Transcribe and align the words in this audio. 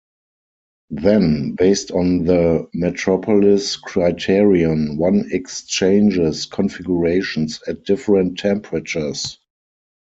Then, 0.89 1.51
based 1.53 1.91
on 1.91 2.25
the 2.25 2.67
Metropolis 2.73 3.75
criterion 3.75 4.97
one 4.97 5.25
exchanges 5.31 6.47
configurations 6.47 7.59
at 7.67 7.83
different 7.83 8.39
temperatures. 8.39 9.37